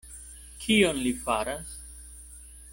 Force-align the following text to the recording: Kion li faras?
Kion 0.63 1.03
li 1.09 1.13
faras? 1.27 1.77